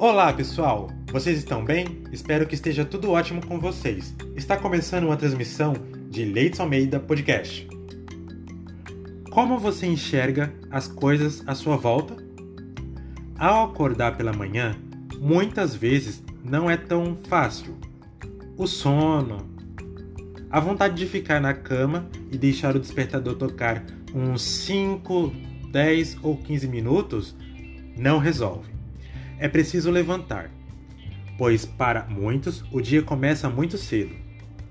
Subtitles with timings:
[0.00, 0.92] Olá, pessoal!
[1.10, 2.04] Vocês estão bem?
[2.12, 4.14] Espero que esteja tudo ótimo com vocês.
[4.36, 5.72] Está começando uma transmissão
[6.08, 7.66] de Leites Almeida Podcast.
[9.28, 12.16] Como você enxerga as coisas à sua volta?
[13.36, 14.76] Ao acordar pela manhã,
[15.18, 17.76] muitas vezes não é tão fácil.
[18.56, 19.50] O sono,
[20.48, 25.32] a vontade de ficar na cama e deixar o despertador tocar uns 5,
[25.72, 27.34] 10 ou 15 minutos
[27.96, 28.77] não resolve
[29.38, 30.50] é preciso levantar,
[31.36, 34.14] pois para muitos o dia começa muito cedo.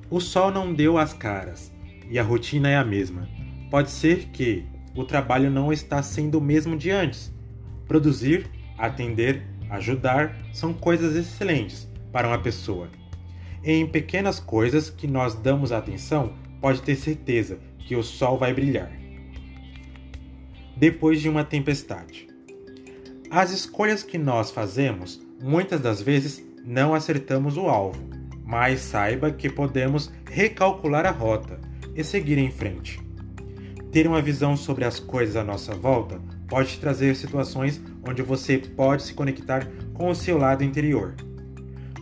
[0.10, 1.72] O sol não deu as caras
[2.10, 3.28] e a rotina é a mesma.
[3.70, 7.34] Pode ser que o trabalho não está sendo o mesmo de antes.
[7.88, 12.90] Produzir, atender, ajudar são coisas excelentes para uma pessoa.
[13.64, 18.92] Em pequenas coisas que nós damos atenção, pode ter certeza que o sol vai brilhar.
[20.76, 22.28] Depois de uma tempestade.
[23.30, 28.02] As escolhas que nós fazemos, muitas das vezes não acertamos o alvo,
[28.46, 31.60] mas saiba que podemos recalcular a rota
[31.94, 33.02] e seguir em frente.
[33.92, 39.04] Ter uma visão sobre as coisas à nossa volta pode trazer situações onde você pode
[39.04, 41.14] se conectar com o seu lado interior.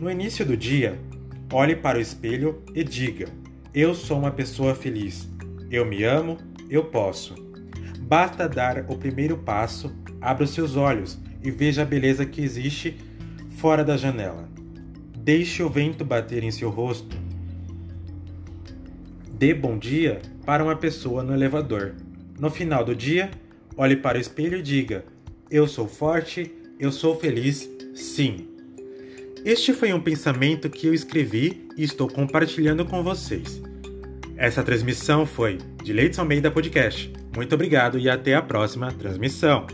[0.00, 0.96] No início do dia,
[1.52, 3.26] olhe para o espelho e diga:
[3.74, 5.28] Eu sou uma pessoa feliz.
[5.70, 6.38] Eu me amo,
[6.70, 7.45] eu posso.
[8.06, 12.96] Basta dar o primeiro passo Abra os seus olhos e veja a beleza que existe
[13.58, 14.48] fora da janela.
[15.16, 17.16] Deixe o vento bater em seu rosto.
[19.32, 21.94] Dê bom dia para uma pessoa no elevador.
[22.38, 23.30] No final do dia,
[23.76, 25.04] olhe para o espelho e diga:
[25.50, 28.48] Eu sou forte, eu sou feliz, sim.
[29.44, 33.62] Este foi um pensamento que eu escrevi e estou compartilhando com vocês.
[34.36, 37.12] Essa transmissão foi de Leites Almeida Podcast.
[37.36, 39.66] Muito obrigado e até a próxima transmissão.